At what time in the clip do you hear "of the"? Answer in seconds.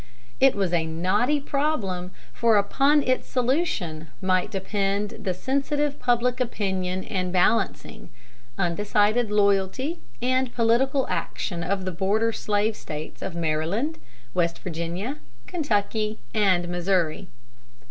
11.63-11.91